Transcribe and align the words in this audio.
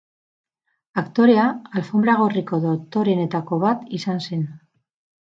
Aktorea 0.99 1.43
alfonbra 1.81 2.15
gorriko 2.21 2.59
dotoreenetako 2.63 3.59
bat 3.65 3.85
izan 3.99 4.23
zen. 4.31 4.43